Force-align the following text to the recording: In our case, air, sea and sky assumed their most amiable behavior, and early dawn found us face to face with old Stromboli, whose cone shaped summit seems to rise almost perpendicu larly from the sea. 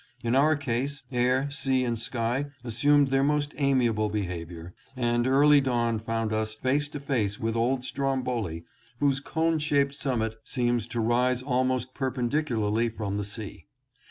In 0.23 0.33
our 0.35 0.55
case, 0.55 1.03
air, 1.11 1.47
sea 1.51 1.83
and 1.85 1.99
sky 1.99 2.45
assumed 2.63 3.09
their 3.09 3.23
most 3.23 3.53
amiable 3.59 4.09
behavior, 4.09 4.73
and 4.95 5.27
early 5.27 5.61
dawn 5.61 5.99
found 5.99 6.33
us 6.33 6.55
face 6.55 6.89
to 6.89 6.99
face 6.99 7.39
with 7.39 7.55
old 7.55 7.83
Stromboli, 7.83 8.65
whose 8.99 9.19
cone 9.19 9.59
shaped 9.59 9.93
summit 9.93 10.37
seems 10.43 10.87
to 10.87 10.99
rise 10.99 11.43
almost 11.43 11.93
perpendicu 11.93 12.57
larly 12.57 12.91
from 12.91 13.17
the 13.17 13.23
sea. 13.23 13.67